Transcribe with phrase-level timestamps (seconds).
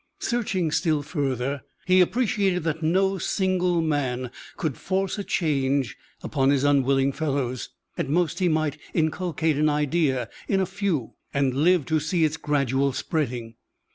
[0.17, 6.63] Searching still further, he appreciated that no single man could force a change upon his
[6.63, 7.69] unwilling fellows.
[7.99, 12.37] At most he might inculcate an idea in a few and live to see its
[12.37, 13.57] gradual spreading.